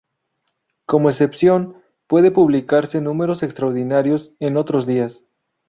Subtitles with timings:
[0.87, 5.23] Como excepción, pueden publicarse números extraordinarios en otros días.